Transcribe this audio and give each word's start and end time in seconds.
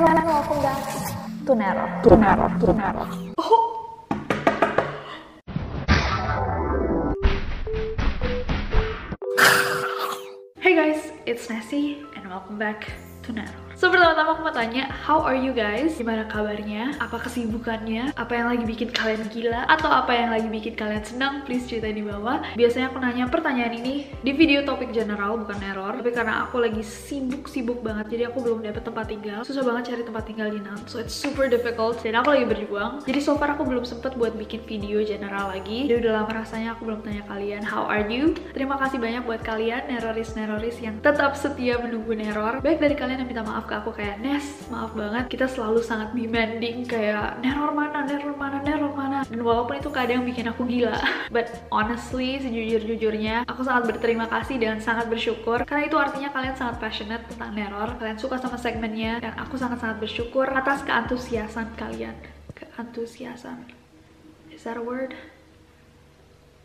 Nero. 0.00 0.24
Hey 10.58 10.74
guys, 10.74 11.12
it's 11.26 11.50
Nessie 11.50 12.02
and 12.16 12.30
welcome 12.30 12.58
back 12.58 12.92
to 13.24 13.32
Nero. 13.32 13.69
So 13.80 13.88
pertama-tama 13.88 14.36
aku 14.36 14.44
mau 14.44 14.52
tanya, 14.52 14.92
how 14.92 15.24
are 15.24 15.40
you 15.40 15.56
guys? 15.56 15.96
Gimana 15.96 16.28
kabarnya? 16.28 17.00
Apa 17.00 17.16
kesibukannya? 17.16 18.12
Apa 18.12 18.36
yang 18.36 18.52
lagi 18.52 18.68
bikin 18.68 18.92
kalian 18.92 19.24
gila? 19.32 19.64
Atau 19.72 19.88
apa 19.88 20.12
yang 20.12 20.36
lagi 20.36 20.52
bikin 20.52 20.76
kalian 20.76 21.00
senang? 21.00 21.48
Please 21.48 21.64
cerita 21.64 21.88
di 21.88 22.04
bawah. 22.04 22.44
Biasanya 22.60 22.92
aku 22.92 23.00
nanya 23.00 23.32
pertanyaan 23.32 23.72
ini 23.72 24.04
di 24.20 24.36
video 24.36 24.60
topik 24.68 24.92
general, 24.92 25.40
bukan 25.40 25.56
error. 25.64 25.96
Tapi 25.96 26.12
karena 26.12 26.44
aku 26.44 26.60
lagi 26.60 26.84
sibuk-sibuk 26.84 27.80
banget, 27.80 28.12
jadi 28.12 28.28
aku 28.28 28.44
belum 28.44 28.60
dapet 28.60 28.84
tempat 28.84 29.08
tinggal. 29.08 29.48
Susah 29.48 29.64
banget 29.64 29.96
cari 29.96 30.04
tempat 30.04 30.28
tinggal 30.28 30.52
di 30.52 30.60
Nantes, 30.60 30.92
so 30.92 31.00
it's 31.00 31.16
super 31.16 31.48
difficult. 31.48 32.04
Dan 32.04 32.20
aku 32.20 32.36
lagi 32.36 32.52
berjuang. 32.52 33.00
Jadi 33.08 33.16
so 33.24 33.40
far 33.40 33.56
aku 33.56 33.64
belum 33.64 33.88
sempet 33.88 34.12
buat 34.12 34.36
bikin 34.36 34.60
video 34.68 35.00
general 35.08 35.56
lagi. 35.56 35.88
Jadi 35.88 36.04
udah 36.04 36.20
lama 36.20 36.44
rasanya 36.44 36.76
aku 36.76 36.84
belum 36.84 37.00
tanya 37.00 37.24
kalian, 37.24 37.64
how 37.64 37.88
are 37.88 38.04
you? 38.12 38.36
Terima 38.52 38.76
kasih 38.76 39.00
banyak 39.00 39.24
buat 39.24 39.40
kalian, 39.40 39.88
neroris-neroris 39.88 40.76
yang 40.84 41.00
tetap 41.00 41.32
setia 41.32 41.80
menunggu 41.80 42.12
neror. 42.12 42.60
Baik 42.60 42.76
dari 42.76 42.92
kalian 42.92 43.24
yang 43.24 43.30
minta 43.32 43.40
maaf 43.40 43.69
ke 43.70 43.74
aku 43.78 43.90
kayak 43.94 44.18
Nes 44.18 44.66
maaf 44.66 44.90
banget 44.98 45.30
kita 45.30 45.46
selalu 45.46 45.78
sangat 45.78 46.10
demanding 46.10 46.82
kayak 46.82 47.38
neror 47.38 47.70
mana 47.70 48.02
neror 48.02 48.34
mana 48.34 48.58
neror 48.66 48.90
mana. 48.90 49.22
Dan 49.30 49.46
walaupun 49.46 49.78
itu 49.78 49.90
kadang 49.94 50.26
bikin 50.26 50.50
aku 50.50 50.66
gila 50.66 50.98
but 51.34 51.46
honestly 51.70 52.42
sejujur-jujurnya 52.42 53.46
aku 53.46 53.62
sangat 53.62 53.94
berterima 53.94 54.26
kasih 54.26 54.58
dan 54.58 54.82
sangat 54.82 55.06
bersyukur. 55.06 55.62
Karena 55.62 55.86
itu 55.86 55.94
artinya 55.94 56.34
kalian 56.34 56.58
sangat 56.58 56.82
passionate 56.82 57.22
tentang 57.30 57.54
neror 57.54 57.94
kalian 58.02 58.18
suka 58.18 58.42
sama 58.42 58.58
segmennya 58.58 59.22
dan 59.22 59.38
aku 59.38 59.54
sangat-sangat 59.54 60.02
bersyukur 60.02 60.50
atas 60.50 60.82
keantusiasan 60.82 61.70
kalian. 61.78 62.18
Keantusiasan. 62.58 63.70
Is 64.50 64.66
that 64.66 64.76
a 64.76 64.82
word? 64.82 65.14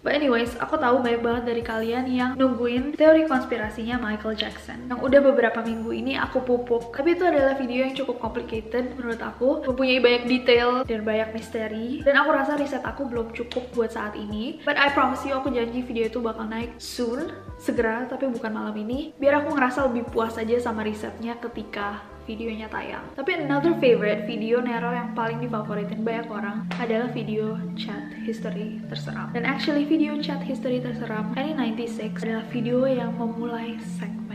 But 0.06 0.22
anyways, 0.22 0.54
aku 0.62 0.78
tahu 0.78 1.02
banyak 1.02 1.26
banget 1.26 1.44
dari 1.50 1.66
kalian 1.66 2.06
yang 2.06 2.32
nungguin 2.38 2.94
teori 2.94 3.26
konspirasinya 3.26 3.98
Michael 3.98 4.38
Jackson. 4.38 4.86
Yang 4.86 5.02
udah 5.02 5.20
beberapa 5.34 5.66
minggu 5.66 5.90
ini 5.90 6.14
aku 6.14 6.46
pupuk. 6.46 6.94
Tapi 6.94 7.18
itu 7.18 7.26
adalah 7.26 7.58
video 7.58 7.90
yang 7.90 7.98
cukup 7.98 8.22
complicated 8.22 8.94
menurut 8.94 9.18
aku. 9.18 9.66
Mempunyai 9.66 9.98
banyak 9.98 10.30
detail 10.30 10.86
dan 10.86 11.02
banyak 11.02 11.34
misteri. 11.34 12.06
Dan 12.06 12.22
aku 12.22 12.30
rasa 12.38 12.54
riset 12.54 12.86
aku 12.86 13.10
belum 13.10 13.34
cukup 13.34 13.66
buat 13.74 13.98
saat 13.98 14.14
ini. 14.14 14.62
But 14.62 14.78
I 14.78 14.94
promise 14.94 15.26
you, 15.26 15.34
aku 15.34 15.50
janji 15.50 15.82
video 15.82 16.06
itu 16.06 16.22
bakal 16.22 16.46
naik 16.46 16.78
soon. 16.78 17.34
Segera, 17.58 18.06
tapi 18.06 18.30
bukan 18.30 18.54
malam 18.54 18.78
ini. 18.78 19.10
Biar 19.18 19.42
aku 19.42 19.58
ngerasa 19.58 19.90
lebih 19.90 20.06
puas 20.14 20.38
aja 20.38 20.54
sama 20.62 20.86
risetnya 20.86 21.34
ketika 21.42 22.06
videonya 22.26 22.68
tayang. 22.68 23.06
Tapi 23.14 23.46
another 23.46 23.78
favorite 23.78 24.26
video 24.26 24.60
Nero 24.60 24.92
yang 24.92 25.14
paling 25.14 25.40
difavoritin 25.40 26.02
banyak 26.02 26.28
orang 26.28 26.66
adalah 26.82 27.08
video 27.14 27.56
chat 27.78 28.12
history 28.26 28.82
terseram. 28.90 29.32
Dan 29.32 29.46
actually 29.46 29.86
video 29.86 30.18
chat 30.20 30.42
history 30.42 30.82
terseram 30.82 31.32
ini 31.38 31.86
96 31.86 32.26
adalah 32.26 32.46
video 32.50 32.84
yang 32.90 33.14
memulai 33.16 33.78
segmen 33.98 34.26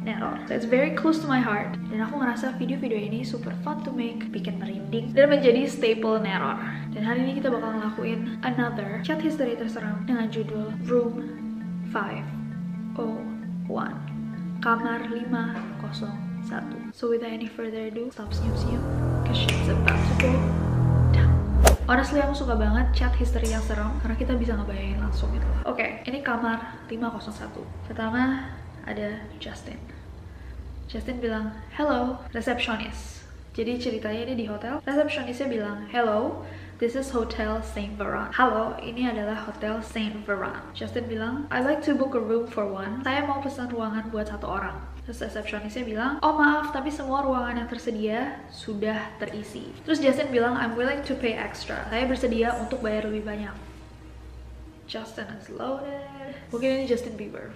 Neror. 0.00 0.40
So 0.48 0.56
it's 0.56 0.64
very 0.64 0.96
close 0.96 1.20
to 1.20 1.28
my 1.28 1.38
heart. 1.38 1.76
Dan 1.92 2.00
aku 2.00 2.18
ngerasa 2.18 2.56
video-video 2.56 2.96
ini 2.96 3.20
super 3.20 3.52
fun 3.60 3.84
to 3.84 3.92
make, 3.92 4.32
bikin 4.32 4.56
merinding, 4.56 5.12
dan 5.12 5.28
menjadi 5.28 5.68
staple 5.68 6.18
Neror. 6.24 6.56
Dan 6.90 7.04
hari 7.04 7.28
ini 7.28 7.36
kita 7.36 7.52
bakal 7.52 7.76
ngelakuin 7.76 8.40
another 8.42 9.04
chat 9.04 9.20
history 9.20 9.54
terseram 9.60 10.02
dengan 10.08 10.32
judul 10.32 10.72
Room 10.88 11.20
501. 11.92 12.88
Kamar 14.64 15.04
501. 15.12 16.29
So 16.90 17.06
without 17.08 17.30
any 17.30 17.46
further 17.46 17.86
ado, 17.86 18.10
stop 18.10 18.34
senyum-senyum, 18.34 18.82
cause 19.22 19.38
shit's 19.38 19.70
about 19.70 20.02
to 20.02 20.14
go 20.18 20.32
down. 21.14 21.30
Honestly, 21.86 22.18
aku 22.18 22.34
suka 22.34 22.58
banget 22.58 22.90
chat 22.90 23.14
history 23.14 23.54
yang 23.54 23.62
serem 23.62 23.94
karena 24.02 24.18
kita 24.18 24.34
bisa 24.34 24.58
ngebayangin 24.58 24.98
langsung 24.98 25.30
gitu. 25.30 25.46
Oke, 25.62 25.78
okay, 25.78 25.90
ini 26.10 26.26
kamar 26.26 26.82
501. 26.90 27.54
Pertama 27.86 28.50
ada 28.82 29.22
Justin. 29.38 29.78
Justin 30.90 31.22
bilang, 31.22 31.54
hello, 31.78 32.18
receptionist. 32.34 33.22
Jadi 33.54 33.78
ceritanya 33.78 34.26
ini 34.26 34.34
di 34.34 34.46
hotel, 34.50 34.82
resepsionisnya 34.82 35.46
bilang, 35.46 35.86
hello, 35.90 36.42
this 36.82 36.98
is 36.98 37.10
Hotel 37.14 37.62
Saint 37.62 37.94
Veran. 37.94 38.30
Halo, 38.34 38.74
ini 38.82 39.06
adalah 39.06 39.38
Hotel 39.46 39.78
Saint 39.86 40.22
Veran. 40.26 40.58
Justin 40.74 41.06
bilang, 41.06 41.46
I 41.50 41.62
like 41.62 41.82
to 41.86 41.94
book 41.94 42.18
a 42.18 42.22
room 42.22 42.50
for 42.50 42.66
one. 42.66 43.02
Saya 43.06 43.22
mau 43.22 43.38
pesan 43.38 43.70
ruangan 43.70 44.10
buat 44.10 44.30
satu 44.30 44.50
orang. 44.50 44.78
Terus 45.08 45.18
resepsionisnya 45.24 45.84
bilang, 45.88 46.20
oh 46.20 46.36
maaf, 46.36 46.70
tapi 46.70 46.92
semua 46.92 47.24
ruangan 47.24 47.64
yang 47.64 47.68
tersedia 47.70 48.36
sudah 48.52 49.10
terisi. 49.16 49.72
Terus 49.82 49.98
Justin 49.98 50.28
bilang, 50.28 50.54
I'm 50.54 50.76
willing 50.76 51.00
to 51.08 51.16
pay 51.16 51.34
extra. 51.34 51.88
Saya 51.88 52.04
bersedia 52.04 52.52
untuk 52.60 52.84
bayar 52.84 53.08
lebih 53.08 53.24
banyak. 53.24 53.56
Justin 54.90 55.30
is 55.38 55.46
loaded. 55.48 56.34
Mungkin 56.50 56.82
ini 56.82 56.84
Justin 56.90 57.14
Bieber. 57.14 57.54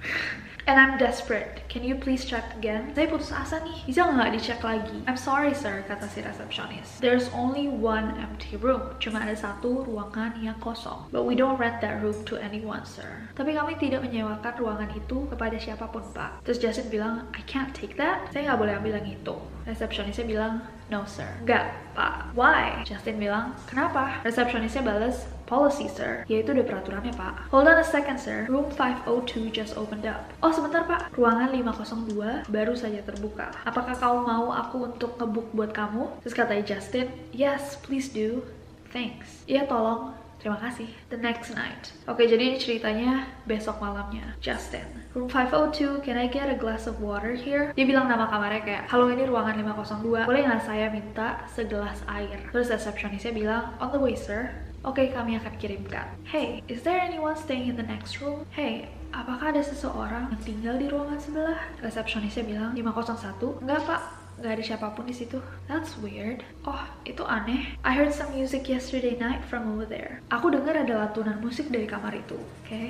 And 0.66 0.80
I'm 0.82 0.98
desperate. 0.98 1.62
Can 1.68 1.86
you 1.86 1.94
please 1.94 2.26
check 2.26 2.42
again? 2.58 2.90
Saya 2.98 3.06
putus 3.06 3.30
asa 3.30 3.62
nih. 3.62 3.86
Bisa 3.86 4.02
nggak 4.02 4.34
dicek 4.34 4.58
lagi? 4.66 4.98
I'm 5.06 5.14
sorry 5.14 5.54
sir, 5.54 5.86
kata 5.86 6.10
si 6.10 6.26
resepsionis. 6.26 6.98
There's 6.98 7.30
only 7.30 7.70
one 7.70 8.18
empty 8.18 8.58
room. 8.58 8.82
Cuma 8.98 9.22
ada 9.22 9.38
satu 9.38 9.86
ruangan 9.86 10.34
yang 10.42 10.58
kosong. 10.58 11.06
But 11.14 11.22
we 11.22 11.38
don't 11.38 11.54
rent 11.54 11.78
that 11.86 12.02
room 12.02 12.18
to 12.26 12.34
anyone 12.42 12.82
sir. 12.82 13.30
Tapi 13.38 13.54
kami 13.54 13.78
tidak 13.78 14.02
menyewakan 14.10 14.58
ruangan 14.58 14.90
itu 14.98 15.30
kepada 15.30 15.54
siapa 15.54 15.86
pun 15.86 16.02
pak. 16.10 16.42
Terus 16.42 16.58
Justin 16.58 16.90
bilang, 16.90 17.30
I 17.30 17.46
can't 17.46 17.70
take 17.70 17.94
that. 18.02 18.26
Saya 18.34 18.50
nggak 18.50 18.58
boleh 18.58 18.74
ambil 18.74 18.98
yang 18.98 19.06
itu. 19.06 19.38
Resepsionisnya 19.70 20.26
bilang, 20.26 20.66
no 20.90 21.06
sir. 21.06 21.30
Nggak 21.46 21.94
pak. 21.94 22.34
Why? 22.34 22.82
Justin 22.82 23.22
bilang, 23.22 23.54
kenapa? 23.70 24.18
Resepsionisnya 24.26 24.82
balas, 24.82 25.30
policy, 25.46 25.86
sir. 25.86 26.26
Yaitu 26.26 26.52
udah 26.52 26.66
peraturannya, 26.66 27.14
Pak. 27.14 27.48
Hold 27.54 27.70
on 27.70 27.78
a 27.80 27.86
second, 27.86 28.18
sir. 28.18 28.44
Room 28.50 28.68
502 28.74 29.48
just 29.54 29.78
opened 29.78 30.04
up. 30.04 30.28
Oh, 30.42 30.50
sebentar, 30.50 30.84
Pak. 30.84 31.14
Ruangan 31.14 31.54
502 31.54 32.50
baru 32.50 32.74
saja 32.74 33.00
terbuka. 33.06 33.54
Apakah 33.62 33.94
kau 33.96 34.26
mau 34.26 34.50
aku 34.50 34.90
untuk 34.92 35.16
ngebook 35.16 35.48
buat 35.54 35.70
kamu? 35.70 36.20
Terus 36.26 36.34
katanya 36.34 36.64
Justin, 36.66 37.06
yes, 37.30 37.78
please 37.80 38.10
do. 38.10 38.42
Thanks. 38.90 39.46
Iya, 39.46 39.64
tolong. 39.70 40.14
Terima 40.36 40.60
kasih. 40.60 40.86
The 41.10 41.18
next 41.18 41.56
night. 41.56 41.90
Oke, 42.06 42.28
jadi 42.28 42.54
ini 42.54 42.56
ceritanya 42.60 43.26
besok 43.48 43.80
malamnya. 43.80 44.36
Justin. 44.38 44.84
Room 45.16 45.32
502, 45.32 46.04
can 46.04 46.20
I 46.20 46.28
get 46.28 46.52
a 46.52 46.54
glass 46.54 46.84
of 46.84 47.00
water 47.00 47.32
here? 47.32 47.72
Dia 47.72 47.88
bilang 47.88 48.06
nama 48.06 48.28
kamarnya 48.28 48.62
kayak, 48.62 48.84
halo 48.92 49.08
ini 49.08 49.24
ruangan 49.24 49.56
502, 49.56 50.28
boleh 50.28 50.44
nggak 50.44 50.62
saya 50.62 50.92
minta 50.92 51.40
segelas 51.50 51.98
air? 52.04 52.46
Terus 52.52 52.68
resepsionisnya 52.68 53.32
bilang, 53.32 53.74
on 53.80 53.96
the 53.96 53.98
way 53.98 54.12
sir. 54.12 54.52
Oke, 54.86 55.02
okay, 55.02 55.18
kami 55.18 55.34
akan 55.34 55.50
kirimkan. 55.58 56.06
Hey, 56.22 56.62
is 56.70 56.86
there 56.86 57.02
anyone 57.02 57.34
staying 57.34 57.66
in 57.66 57.74
the 57.74 57.82
next 57.82 58.22
room? 58.22 58.46
Hey, 58.54 58.86
apakah 59.10 59.50
ada 59.50 59.58
seseorang 59.58 60.30
yang 60.30 60.42
tinggal 60.46 60.78
di 60.78 60.86
ruangan 60.86 61.18
sebelah? 61.18 61.58
Resepsionisnya 61.82 62.46
bilang, 62.46 62.70
501. 62.70 63.66
Enggak, 63.66 63.82
Pak. 63.82 64.02
Nggak 64.38 64.52
ada 64.54 64.62
siapa 64.62 64.86
pun 64.94 65.10
di 65.10 65.16
situ. 65.18 65.42
That's 65.66 65.98
weird. 65.98 66.46
Oh, 66.62 66.86
itu 67.02 67.26
aneh. 67.26 67.74
I 67.82 67.98
heard 67.98 68.14
some 68.14 68.30
music 68.30 68.70
yesterday 68.70 69.18
night 69.18 69.42
from 69.50 69.66
over 69.74 69.90
there. 69.90 70.22
Aku 70.30 70.54
dengar 70.54 70.78
ada 70.78 70.94
lantunan 71.02 71.42
musik 71.42 71.66
dari 71.66 71.90
kamar 71.90 72.14
itu. 72.14 72.38
Oke. 72.38 72.70
Okay. 72.70 72.88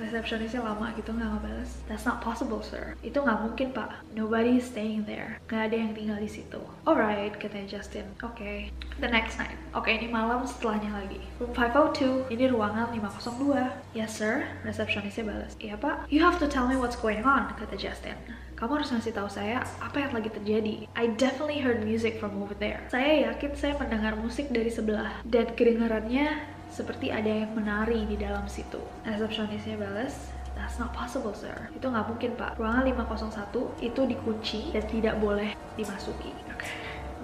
Resepsionisnya 0.00 0.64
lama 0.64 0.90
gitu 0.96 1.12
nggak 1.12 1.28
ngebales. 1.36 1.70
That's 1.86 2.08
not 2.08 2.24
possible 2.24 2.64
sir. 2.64 2.96
Itu 3.04 3.20
nggak 3.20 3.40
mungkin 3.44 3.76
pak. 3.76 4.00
Nobody 4.16 4.58
is 4.58 4.66
staying 4.66 5.04
there. 5.04 5.38
Nggak 5.46 5.62
ada 5.70 5.76
yang 5.76 5.92
tinggal 5.92 6.18
di 6.18 6.30
situ. 6.32 6.60
Alright 6.88 7.36
katanya 7.36 7.78
Justin. 7.78 8.08
Oke. 8.24 8.40
Okay. 8.40 8.58
the 9.00 9.08
next 9.08 9.40
night. 9.40 9.56
Oke 9.72 9.88
okay, 9.88 9.92
ini 9.96 10.12
malam 10.12 10.44
setelahnya 10.44 10.92
lagi. 10.92 11.20
Room 11.40 11.56
502 11.56 12.28
ini 12.28 12.44
ruangan 12.52 12.92
502 12.92 13.96
yes 13.96 14.12
sir. 14.12 14.44
Resepsionisnya 14.64 15.24
balas 15.24 15.56
iya 15.60 15.80
pak. 15.80 16.08
You 16.12 16.20
have 16.20 16.36
to 16.40 16.46
tell 16.46 16.68
me 16.68 16.76
what's 16.76 17.00
going 17.00 17.24
on 17.24 17.48
kata 17.56 17.76
Justin. 17.80 18.16
Kamu 18.60 18.76
harus 18.76 18.92
ngasih 18.92 19.16
tahu 19.16 19.24
saya 19.32 19.64
apa 19.80 20.04
yang 20.04 20.12
lagi 20.12 20.28
terjadi. 20.28 20.84
I 20.92 21.08
definitely 21.16 21.64
heard 21.64 21.80
music 21.80 22.20
from 22.20 22.36
over 22.44 22.52
there. 22.52 22.84
Saya 22.92 23.32
yakin 23.32 23.56
saya 23.56 23.72
mendengar 23.80 24.20
musik 24.20 24.52
dari 24.52 24.68
sebelah. 24.68 25.24
Dan 25.24 25.56
kedengarannya 25.56 26.59
seperti 26.70 27.10
ada 27.10 27.28
yang 27.28 27.52
menari 27.52 28.06
di 28.06 28.16
dalam 28.16 28.46
situ. 28.46 28.80
Resepsionisnya 29.04 29.76
balas, 29.76 30.30
That's 30.60 30.76
not 30.76 30.92
possible, 30.92 31.32
sir. 31.32 31.56
Itu 31.72 31.88
nggak 31.88 32.10
mungkin, 32.10 32.36
Pak. 32.36 32.60
Ruangan 32.60 32.84
501 32.84 33.80
itu 33.80 34.00
dikunci 34.04 34.60
dan 34.76 34.84
tidak 34.92 35.16
boleh 35.16 35.56
dimasuki. 35.78 36.36
Okay. 36.52 36.68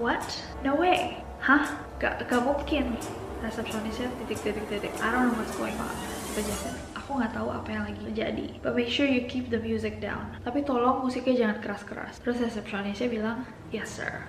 What? 0.00 0.24
No 0.64 0.78
way. 0.80 1.20
Hah? 1.44 1.68
Gak, 2.00 2.24
gak 2.28 2.42
mungkin. 2.42 2.96
Resepsionisnya 3.44 4.08
titik-titik-titik. 4.24 4.92
I 5.04 5.12
don't 5.12 5.28
know 5.28 5.36
what's 5.36 5.52
going 5.60 5.76
on. 5.76 5.92
Kejadian 6.32 6.76
aku 6.96 7.22
nggak 7.22 7.32
tahu 7.32 7.48
apa 7.54 7.68
yang 7.70 7.84
lagi 7.86 8.00
terjadi. 8.02 8.46
But 8.60 8.74
make 8.74 8.90
sure 8.90 9.06
you 9.06 9.28
keep 9.30 9.52
the 9.52 9.62
music 9.62 10.02
down. 10.02 10.36
Tapi 10.42 10.66
tolong 10.66 11.06
musiknya 11.06 11.46
jangan 11.46 11.58
keras-keras. 11.62 12.18
Terus 12.24 12.42
resepsionisnya 12.42 13.08
bilang, 13.08 13.46
yes 13.70 14.00
sir. 14.00 14.26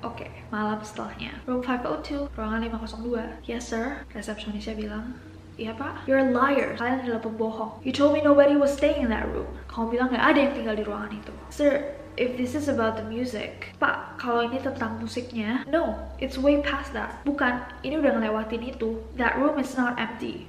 Oke, 0.00 0.24
okay, 0.24 0.30
malam 0.48 0.80
setelahnya. 0.80 1.36
Room 1.44 1.60
502, 1.60 2.32
ruangan 2.32 2.64
502. 2.64 3.44
Yes 3.44 3.68
sir, 3.68 4.00
resepsionisnya 4.16 4.72
bilang, 4.72 5.20
Iya 5.60 5.76
pak, 5.76 6.08
you're 6.08 6.24
a 6.24 6.32
liar. 6.32 6.72
Kalian 6.80 7.04
adalah 7.04 7.20
pembohong. 7.20 7.84
You 7.84 7.92
told 7.92 8.16
me 8.16 8.24
nobody 8.24 8.56
was 8.56 8.72
staying 8.72 9.04
in 9.04 9.12
that 9.12 9.28
room. 9.28 9.44
Kamu 9.68 9.92
bilang 9.92 10.08
nggak 10.08 10.24
ada 10.24 10.38
yang 10.40 10.52
tinggal 10.56 10.72
di 10.72 10.84
ruangan 10.88 11.12
itu. 11.20 11.34
Sir, 11.52 11.84
if 12.16 12.40
this 12.40 12.56
is 12.56 12.72
about 12.72 12.96
the 12.96 13.04
music, 13.04 13.76
Pak, 13.76 14.16
kalau 14.16 14.48
ini 14.48 14.56
tentang 14.56 14.96
musiknya, 14.96 15.68
no, 15.68 16.00
it's 16.16 16.40
way 16.40 16.64
past 16.64 16.96
that. 16.96 17.20
Bukan, 17.28 17.60
ini 17.84 18.00
udah 18.00 18.16
ngelewatin 18.16 18.72
itu. 18.72 19.04
That 19.20 19.36
room 19.36 19.60
is 19.60 19.76
not 19.76 20.00
empty. 20.00 20.48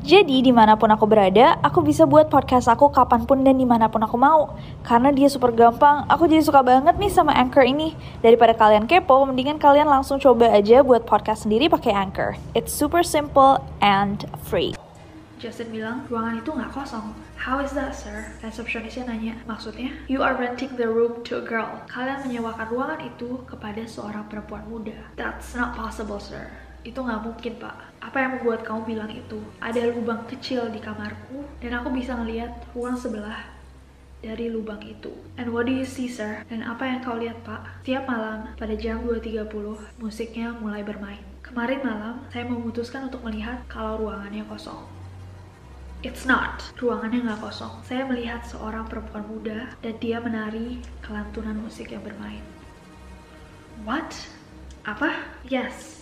Jadi 0.00 0.40
di 0.40 0.48
mana 0.48 0.80
pun 0.80 0.88
aku 0.88 1.04
berada, 1.04 1.60
aku 1.60 1.84
bisa 1.84 2.08
buat 2.08 2.32
podcast 2.32 2.72
aku 2.72 2.88
kapan 2.88 3.28
pun 3.28 3.44
dan 3.44 3.60
di 3.60 3.68
mana 3.68 3.84
pun 3.92 4.00
aku 4.00 4.16
mau. 4.16 4.56
Karena 4.80 5.12
dia 5.12 5.28
super 5.28 5.52
gampang, 5.52 6.08
aku 6.08 6.24
jadi 6.24 6.40
suka 6.40 6.64
banget 6.64 6.96
nih 6.96 7.12
sama 7.12 7.36
Anchor 7.36 7.68
ini. 7.68 7.92
Daripada 8.24 8.56
kalian 8.56 8.88
kepo, 8.88 9.28
mendingan 9.28 9.60
kalian 9.60 9.84
langsung 9.84 10.16
coba 10.16 10.48
aja 10.56 10.80
buat 10.80 11.04
podcast 11.04 11.44
sendiri 11.44 11.68
pakai 11.68 11.92
Anchor. 11.92 12.40
It's 12.56 12.72
super 12.72 13.04
simple 13.04 13.60
and 13.84 14.24
free. 14.48 14.72
Justin 15.36 15.68
bilang, 15.68 16.08
ruangan 16.08 16.40
itu 16.40 16.48
nggak 16.48 16.72
kosong. 16.72 17.12
How 17.36 17.60
is 17.60 17.76
that, 17.76 17.92
sir? 17.92 18.32
Resepsionisnya 18.40 19.04
nanya, 19.04 19.36
maksudnya? 19.44 19.92
You 20.08 20.24
are 20.24 20.32
renting 20.32 20.80
the 20.80 20.88
room 20.88 21.20
to 21.28 21.40
a 21.40 21.44
girl. 21.44 21.76
Kalian 21.92 22.24
menyewakan 22.24 22.72
ruangan 22.72 23.00
itu 23.04 23.44
kepada 23.44 23.84
seorang 23.84 24.24
perempuan 24.32 24.64
muda. 24.64 24.96
That's 25.20 25.52
not 25.52 25.76
possible, 25.76 26.20
sir 26.20 26.69
itu 26.82 26.96
nggak 26.96 27.20
mungkin 27.20 27.52
pak 27.60 27.76
apa 28.00 28.16
yang 28.16 28.30
membuat 28.40 28.64
kamu 28.64 28.80
bilang 28.96 29.10
itu 29.12 29.38
ada 29.60 29.80
lubang 29.92 30.24
kecil 30.24 30.72
di 30.72 30.80
kamarku 30.80 31.44
dan 31.60 31.76
aku 31.76 31.92
bisa 31.92 32.16
ngelihat 32.16 32.52
ruang 32.72 32.96
sebelah 32.96 33.44
dari 34.20 34.48
lubang 34.48 34.80
itu 34.84 35.12
and 35.36 35.48
what 35.52 35.68
do 35.68 35.72
you 35.72 35.84
see 35.84 36.08
sir 36.08 36.40
dan 36.48 36.64
apa 36.64 36.88
yang 36.88 37.00
kau 37.04 37.20
lihat 37.20 37.36
pak 37.44 37.64
tiap 37.84 38.08
malam 38.08 38.48
pada 38.56 38.72
jam 38.76 39.04
2.30 39.04 39.48
musiknya 40.00 40.56
mulai 40.56 40.80
bermain 40.80 41.20
kemarin 41.44 41.84
malam 41.84 42.14
saya 42.32 42.48
memutuskan 42.48 43.12
untuk 43.12 43.20
melihat 43.24 43.60
kalau 43.68 44.00
ruangannya 44.00 44.44
kosong 44.48 44.80
It's 46.00 46.24
not. 46.24 46.64
Ruangannya 46.80 47.28
nggak 47.28 47.44
kosong. 47.44 47.84
Saya 47.84 48.08
melihat 48.08 48.40
seorang 48.48 48.88
perempuan 48.88 49.20
muda 49.28 49.68
dan 49.84 50.00
dia 50.00 50.16
menari 50.16 50.80
kelantunan 51.04 51.52
musik 51.60 51.92
yang 51.92 52.00
bermain. 52.00 52.40
What? 53.84 54.08
Apa? 54.88 55.28
Yes, 55.44 55.99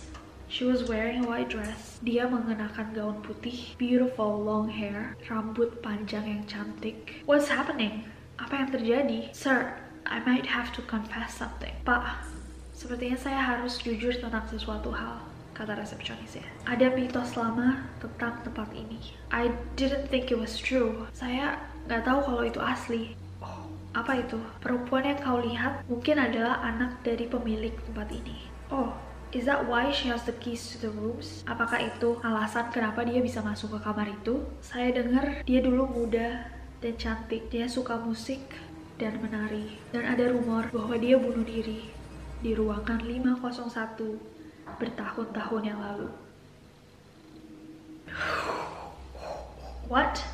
She 0.49 0.65
was 0.65 0.89
wearing 0.89 1.21
a 1.23 1.29
white 1.29 1.53
dress. 1.53 2.01
Dia 2.01 2.25
mengenakan 2.25 2.89
gaun 2.97 3.21
putih, 3.21 3.77
beautiful 3.77 4.41
long 4.41 4.65
hair, 4.65 5.13
rambut 5.29 5.77
panjang 5.85 6.25
yang 6.25 6.43
cantik. 6.49 7.21
What's 7.29 7.53
happening? 7.53 8.09
Apa 8.41 8.65
yang 8.65 8.69
terjadi? 8.73 9.29
Sir, 9.29 9.77
I 10.09 10.17
might 10.25 10.49
have 10.49 10.73
to 10.73 10.81
confess 10.89 11.37
something. 11.37 11.77
Pak, 11.85 12.25
sepertinya 12.73 13.13
saya 13.21 13.37
harus 13.37 13.77
jujur 13.77 14.09
tentang 14.17 14.49
sesuatu 14.49 14.89
hal 14.89 15.21
kata 15.53 15.77
resepsionisnya. 15.77 16.49
Ada 16.65 16.97
mitos 16.97 17.37
lama 17.37 17.85
tentang 18.01 18.41
tempat 18.41 18.73
ini. 18.73 18.97
I 19.29 19.53
didn't 19.77 20.09
think 20.09 20.33
it 20.33 20.39
was 20.41 20.57
true. 20.57 21.05
Saya 21.13 21.61
nggak 21.85 22.09
tahu 22.09 22.25
kalau 22.25 22.41
itu 22.41 22.57
asli. 22.57 23.13
Oh, 23.37 23.69
apa 23.93 24.25
itu? 24.25 24.41
Perempuan 24.65 25.05
yang 25.05 25.21
kau 25.21 25.37
lihat 25.45 25.85
mungkin 25.85 26.17
adalah 26.17 26.57
anak 26.65 27.05
dari 27.05 27.29
pemilik 27.29 27.77
tempat 27.85 28.09
ini. 28.09 28.49
Oh, 28.73 28.97
Is 29.29 29.45
that 29.45 29.69
why 29.69 29.93
she 29.93 30.09
has 30.09 30.25
the 30.25 30.33
keys 30.33 30.73
to 30.73 30.81
the 30.81 30.89
rooms? 30.89 31.45
Apakah 31.45 31.77
itu 31.85 32.17
alasan 32.25 32.73
kenapa 32.73 33.05
dia 33.05 33.21
bisa 33.21 33.45
masuk 33.45 33.77
ke 33.77 33.79
kamar 33.85 34.09
itu? 34.09 34.41
Saya 34.57 34.89
dengar 34.89 35.45
dia 35.45 35.61
dulu 35.61 35.85
muda 35.85 36.49
dan 36.81 36.97
cantik. 36.97 37.45
Dia 37.53 37.69
suka 37.69 38.01
musik 38.01 38.41
dan 38.97 39.21
menari. 39.21 39.77
Dan 39.93 40.09
ada 40.09 40.33
rumor 40.33 40.73
bahwa 40.73 40.97
dia 40.97 41.21
bunuh 41.21 41.45
diri 41.45 41.93
di 42.41 42.57
ruangan 42.57 43.05
501 43.05 44.81
bertahun-tahun 44.81 45.61
yang 45.61 45.77
lalu. 45.77 46.09
What? 49.93 50.25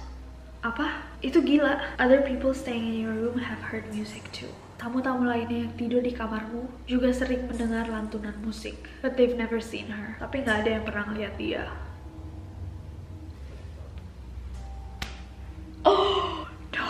Apa? 0.63 1.03
Itu 1.25 1.42
gila. 1.42 1.81
Other 1.98 2.22
people 2.22 2.54
staying 2.54 2.86
in 2.86 3.01
your 3.01 3.18
room 3.18 3.42
have 3.42 3.57
heard 3.74 3.89
music 3.89 4.22
too. 4.30 4.54
Tamu-tamu 4.77 5.25
lainnya 5.25 5.66
yang 5.66 5.74
tidur 5.74 6.06
di 6.06 6.13
kamarmu 6.13 6.69
juga 6.86 7.10
sering 7.10 7.50
mendengar 7.50 7.89
lantunan 7.89 8.38
musik. 8.45 8.77
But 9.01 9.18
they've 9.18 9.33
never 9.33 9.57
seen 9.57 9.89
her. 9.89 10.22
Tapi 10.22 10.45
nggak 10.45 10.57
ada 10.62 10.69
yang 10.77 10.83
pernah 10.86 11.10
ngeliat 11.10 11.33
dia. 11.42 11.66
Oh, 15.81 16.45
no. 16.78 16.85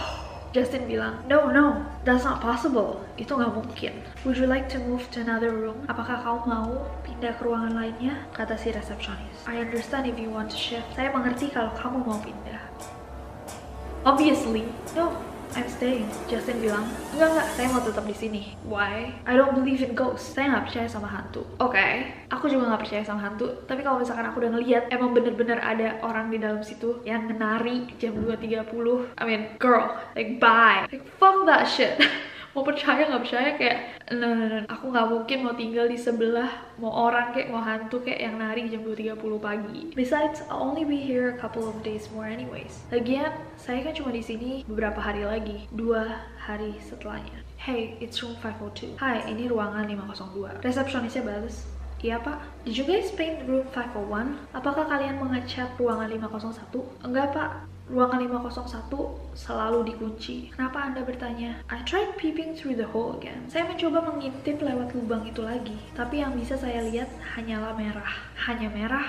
Justin 0.52 0.84
bilang, 0.84 1.24
no, 1.32 1.48
no, 1.48 1.88
that's 2.04 2.28
not 2.28 2.44
possible. 2.44 3.08
Itu 3.16 3.40
nggak 3.40 3.56
mungkin. 3.56 4.04
Would 4.28 4.36
you 4.36 4.52
like 4.52 4.68
to 4.76 4.84
move 4.84 5.08
to 5.16 5.24
another 5.24 5.56
room? 5.56 5.88
Apakah 5.88 6.20
kau 6.20 6.44
mau 6.44 6.84
pindah 7.08 7.40
ke 7.40 7.44
ruangan 7.48 7.72
lainnya? 7.72 8.20
Kata 8.36 8.60
si 8.60 8.76
resepsionis. 8.76 9.48
I 9.48 9.64
understand 9.64 10.12
if 10.12 10.20
you 10.20 10.28
want 10.28 10.52
to 10.52 10.60
shift. 10.60 10.92
Saya 10.92 11.16
mengerti 11.16 11.56
kalau 11.56 11.72
kamu 11.80 12.04
mau 12.04 12.20
pindah. 12.20 12.60
Obviously, 14.06 14.62
no, 14.94 15.18
I'm 15.58 15.66
staying. 15.66 16.06
Justin 16.30 16.62
bilang, 16.62 16.86
enggak 17.18 17.26
enggak, 17.26 17.48
saya 17.58 17.68
mau 17.74 17.82
tetap 17.82 18.06
di 18.06 18.14
sini. 18.14 18.54
Why? 18.70 19.18
I 19.26 19.34
don't 19.34 19.58
believe 19.58 19.82
in 19.82 19.98
ghosts. 19.98 20.38
Saya 20.38 20.54
nggak 20.54 20.70
percaya 20.70 20.86
sama 20.86 21.10
hantu. 21.10 21.42
Oke, 21.58 21.74
okay, 21.74 22.14
aku 22.30 22.46
juga 22.46 22.70
nggak 22.70 22.86
percaya 22.86 23.02
sama 23.02 23.26
hantu. 23.26 23.66
Tapi 23.66 23.82
kalau 23.82 23.98
misalkan 23.98 24.30
aku 24.30 24.46
udah 24.46 24.52
ngeliat, 24.54 24.94
emang 24.94 25.18
bener-bener 25.18 25.58
ada 25.58 25.98
orang 26.06 26.30
di 26.30 26.38
dalam 26.38 26.62
situ 26.62 27.02
yang 27.02 27.26
menari 27.26 27.90
jam 27.98 28.14
2.30. 28.14 29.18
I 29.18 29.24
mean, 29.26 29.58
girl, 29.58 29.98
like 30.14 30.38
bye. 30.38 30.86
Like 30.86 31.02
fuck 31.18 31.42
that 31.50 31.66
shit. 31.66 31.98
mau 32.56 32.64
percaya 32.64 33.04
nggak 33.04 33.24
percaya 33.28 33.50
kayak 33.60 33.78
no, 34.16 34.32
no, 34.32 34.46
no. 34.48 34.60
aku 34.72 34.88
nggak 34.88 35.08
mungkin 35.12 35.38
mau 35.44 35.54
tinggal 35.60 35.92
di 35.92 36.00
sebelah 36.00 36.48
mau 36.80 37.12
orang 37.12 37.36
kayak 37.36 37.52
mau 37.52 37.60
hantu 37.60 38.00
kayak 38.00 38.24
yang 38.24 38.40
nari 38.40 38.72
jam 38.72 38.80
2.30 38.88 39.20
pagi 39.44 39.92
besides 39.92 40.40
I'll 40.48 40.72
only 40.72 40.88
be 40.88 40.96
here 40.96 41.36
a 41.36 41.38
couple 41.38 41.68
of 41.68 41.84
days 41.84 42.08
more 42.16 42.24
anyways 42.24 42.88
lagian 42.96 43.36
saya 43.60 43.84
kan 43.84 43.92
cuma 43.92 44.16
di 44.16 44.24
sini 44.24 44.64
beberapa 44.64 45.04
hari 45.04 45.28
lagi 45.28 45.68
dua 45.76 46.24
hari 46.40 46.80
setelahnya 46.80 47.44
Hey, 47.66 47.98
it's 47.98 48.22
room 48.22 48.38
502. 48.46 49.02
Hai, 49.02 49.26
ini 49.26 49.50
ruangan 49.50 49.90
502. 49.90 50.62
Resepsionisnya 50.62 51.26
bagus. 51.26 51.66
Iya 51.98 52.22
pak, 52.22 52.38
did 52.62 52.78
you 52.78 52.86
guys 52.86 53.10
paint 53.10 53.42
room 53.50 53.66
501? 53.74 54.38
Apakah 54.54 54.86
kalian 54.86 55.18
mengecat 55.18 55.74
ruangan 55.82 56.06
501? 56.14 56.62
Enggak 57.02 57.34
pak, 57.34 57.66
Ruangan 57.86 58.18
501 58.18 59.38
selalu 59.38 59.94
dikunci. 59.94 60.50
Kenapa 60.58 60.90
Anda 60.90 61.06
bertanya? 61.06 61.62
I 61.70 61.86
tried 61.86 62.18
peeping 62.18 62.58
through 62.58 62.82
the 62.82 62.90
hole 62.90 63.14
again. 63.14 63.46
Saya 63.46 63.70
mencoba 63.70 64.02
mengintip 64.02 64.58
lewat 64.58 64.98
lubang 64.98 65.22
itu 65.30 65.46
lagi, 65.46 65.78
tapi 65.94 66.26
yang 66.26 66.34
bisa 66.34 66.58
saya 66.58 66.82
lihat 66.82 67.06
hanyalah 67.38 67.78
merah. 67.78 68.10
Hanya 68.50 68.74
merah? 68.74 69.06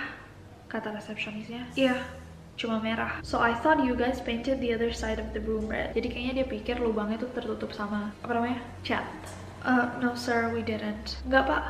Kata 0.68 0.92
resepsionisnya. 0.92 1.72
Iya, 1.72 1.96
cuma 2.60 2.76
merah. 2.76 3.16
So 3.24 3.40
I 3.40 3.56
thought 3.56 3.80
you 3.80 3.96
guys 3.96 4.20
painted 4.20 4.60
the 4.60 4.76
other 4.76 4.92
side 4.92 5.16
of 5.16 5.32
the 5.32 5.40
room 5.40 5.72
red. 5.72 5.96
Jadi 5.96 6.12
kayaknya 6.12 6.44
dia 6.44 6.46
pikir 6.52 6.76
lubangnya 6.76 7.16
tuh 7.16 7.32
tertutup 7.32 7.72
sama 7.72 8.12
apa 8.20 8.32
namanya 8.36 8.60
cat. 8.84 9.08
Uh, 9.64 9.88
no 10.04 10.12
sir, 10.12 10.52
we 10.52 10.60
didn't. 10.60 11.16
Enggak 11.24 11.48
pak, 11.48 11.62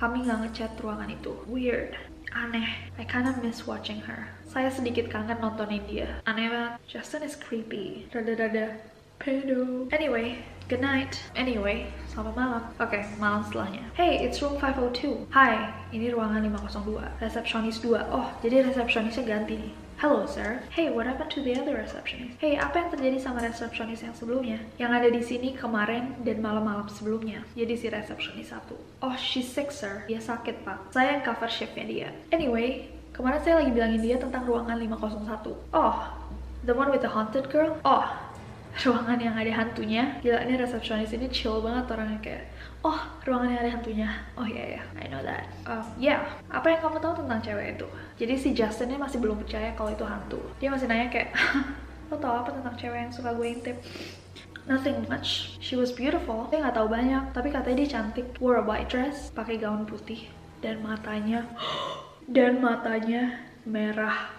kami 0.00 0.24
nggak 0.24 0.48
ngecat 0.48 0.72
ruangan 0.80 1.12
itu. 1.12 1.36
Weird. 1.44 1.92
Aneh. 2.34 2.66
I 2.98 3.04
kinda 3.06 3.30
miss 3.38 3.62
watching 3.62 4.02
her. 4.10 4.26
Saya 4.50 4.66
sedikit 4.66 5.06
kangen 5.06 5.38
nontonin 5.38 5.86
dia. 5.86 6.18
Aneh 6.26 6.50
banget. 6.50 6.82
Justin 6.90 7.22
is 7.22 7.38
creepy. 7.38 8.10
Rada-rada 8.10 8.82
pedo. 9.22 9.86
Anyway, 9.94 10.42
good 10.66 10.82
night. 10.82 11.22
Anyway, 11.38 11.86
selamat 12.10 12.34
malam. 12.34 12.62
Oke, 12.82 12.98
okay, 12.98 13.02
malam 13.22 13.46
setelahnya. 13.46 13.86
Hey, 13.94 14.26
it's 14.26 14.42
room 14.42 14.58
502. 14.58 15.30
Hai, 15.30 15.70
ini 15.94 16.10
ruangan 16.10 16.42
502. 16.42 17.06
Resepsionis 17.22 17.78
2. 17.78 18.02
Oh, 18.10 18.26
jadi 18.42 18.66
resepsionisnya 18.66 19.22
ganti 19.22 19.54
nih. 19.54 19.72
Hello 19.94 20.26
sir. 20.26 20.58
Hey, 20.74 20.90
what 20.90 21.06
happened 21.06 21.30
to 21.30 21.40
the 21.40 21.54
other 21.54 21.78
receptionist? 21.78 22.34
Hey, 22.42 22.58
apa 22.58 22.82
yang 22.82 22.90
terjadi 22.90 23.18
sama 23.22 23.46
resepsionis 23.46 24.02
yang 24.02 24.10
sebelumnya? 24.10 24.58
Yang 24.74 24.90
ada 24.90 25.08
di 25.14 25.22
sini 25.22 25.48
kemarin 25.54 26.18
dan 26.26 26.42
malam-malam 26.42 26.90
sebelumnya. 26.90 27.46
Jadi 27.54 27.78
si 27.78 27.86
resepsionis 27.86 28.50
satu. 28.50 28.74
Oh, 29.06 29.14
she's 29.14 29.46
sick 29.46 29.70
sir. 29.70 30.02
Dia 30.10 30.18
sakit 30.18 30.66
pak. 30.66 30.90
Saya 30.90 31.18
yang 31.18 31.22
cover 31.22 31.46
shiftnya 31.46 31.86
dia. 31.86 32.08
Anyway, 32.34 32.90
kemarin 33.14 33.38
saya 33.46 33.62
lagi 33.62 33.70
bilangin 33.70 34.02
dia 34.02 34.18
tentang 34.18 34.42
ruangan 34.42 34.82
501. 34.82 35.54
Oh, 35.70 35.96
the 36.66 36.74
one 36.74 36.90
with 36.90 37.06
the 37.06 37.12
haunted 37.14 37.46
girl? 37.46 37.78
Oh, 37.86 38.02
ruangan 38.82 39.18
yang 39.22 39.38
ada 39.38 39.52
hantunya. 39.54 40.18
Gila, 40.18 40.42
ini 40.50 40.54
resepsionis 40.58 41.14
ini 41.14 41.30
chill 41.30 41.62
banget 41.62 41.86
orangnya 41.94 42.18
kayak 42.18 42.44
oh 42.84 43.00
ruangan 43.24 43.48
yang 43.48 43.60
ada 43.64 43.72
hantunya 43.80 44.08
oh 44.36 44.44
iya 44.44 44.60
yeah, 44.60 44.66
ya 44.68 44.76
yeah, 44.76 45.00
I 45.00 45.04
know 45.08 45.22
that 45.24 45.48
um, 45.64 45.84
yeah. 45.96 46.20
apa 46.52 46.68
yang 46.68 46.80
kamu 46.84 47.00
tahu 47.00 47.24
tentang 47.24 47.40
cewek 47.40 47.66
itu 47.80 47.88
jadi 48.20 48.34
si 48.36 48.48
Justin 48.52 48.92
ini 48.92 49.00
masih 49.00 49.18
belum 49.24 49.40
percaya 49.40 49.72
kalau 49.72 49.90
itu 49.96 50.04
hantu 50.04 50.40
dia 50.60 50.68
masih 50.68 50.86
nanya 50.86 51.08
kayak 51.08 51.32
lo 52.12 52.20
tau 52.20 52.44
apa 52.44 52.52
tentang 52.52 52.76
cewek 52.76 53.08
yang 53.08 53.12
suka 53.12 53.32
gue 53.32 53.48
intip 53.48 53.80
Nothing 54.64 55.04
much. 55.12 55.60
She 55.60 55.76
was 55.76 55.92
beautiful. 55.92 56.48
Saya 56.48 56.64
nggak 56.64 56.80
tahu 56.80 56.88
banyak, 56.88 57.36
tapi 57.36 57.52
katanya 57.52 57.84
dia 57.84 58.00
cantik. 58.00 58.32
Wore 58.40 58.56
a 58.56 58.64
white 58.64 58.88
dress, 58.88 59.28
pakai 59.28 59.60
gaun 59.60 59.84
putih, 59.84 60.24
dan 60.64 60.80
matanya, 60.80 61.44
dan 62.32 62.64
matanya 62.64 63.44
merah. 63.68 64.32